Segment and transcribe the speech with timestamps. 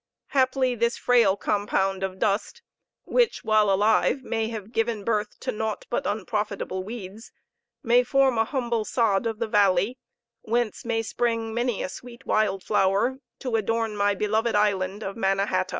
[0.29, 2.63] Haply this frail compound of dust,
[3.03, 7.31] which while alive may have given birth to naught but unprofitable weeds,
[7.83, 9.99] may form a humble sod of the valley,
[10.41, 15.69] whence may spring many a sweet wild flower, to adorn my beloved island of Mannahata!